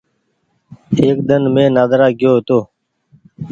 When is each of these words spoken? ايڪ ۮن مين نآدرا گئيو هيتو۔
ايڪ 0.99 1.17
ۮن 1.27 1.43
مين 1.53 1.69
نآدرا 1.75 2.07
گئيو 2.19 2.31
هيتو۔ 2.37 2.59